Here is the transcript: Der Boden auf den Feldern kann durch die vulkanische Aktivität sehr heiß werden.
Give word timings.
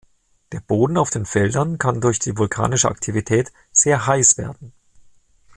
Der 0.51 0.61
Boden 0.61 0.97
auf 0.97 1.11
den 1.11 1.27
Feldern 1.27 1.77
kann 1.77 2.01
durch 2.01 2.17
die 2.17 2.35
vulkanische 2.35 2.89
Aktivität 2.89 3.53
sehr 3.71 4.07
heiß 4.07 4.39
werden. 4.39 4.73